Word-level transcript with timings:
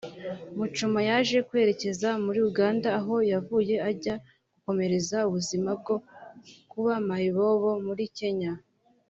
Muchoma 0.57 0.99
yaje 1.09 1.37
kwerekeza 1.47 2.09
muri 2.25 2.39
Uganda 2.49 2.87
aho 2.99 3.15
yavuye 3.31 3.75
ajya 3.89 4.15
gukomereza 4.53 5.17
ubuzima 5.29 5.69
bwo 5.81 5.95
kuba 6.71 6.93
mayibobo 7.07 7.71
muri 7.87 8.05
Kenya 8.17 8.51